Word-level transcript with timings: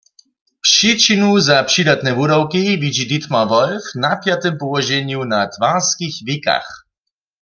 Přičinu 0.67 1.31
za 1.47 1.57
přidatne 1.69 2.11
wudawki 2.19 2.61
widźi 2.83 3.05
Dietmar 3.09 3.45
Wolf 3.51 3.85
w 3.93 3.99
napjatym 4.05 4.53
połoženju 4.61 5.19
na 5.33 5.39
twarskich 5.53 6.15
wikach. 6.27 6.69